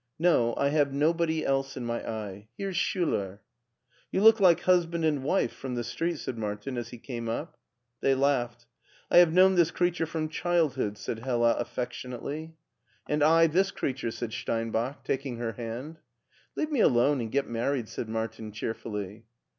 [0.17, 2.47] "No, I have nobody else in my eye.
[2.57, 3.37] Here's Schtiler.""
[4.11, 7.55] You look like husband and wife from the street," said Martin as he came up.
[7.99, 8.65] They laughed."
[9.11, 12.55] I have known this creature from childhood," said Hella affectionately.
[13.07, 15.99] it LEIPSIC 127 "And I this creature," said Steinbach, taking her hand.
[16.55, 19.25] "Leave me alone and get married,'' said Martin cheerfully.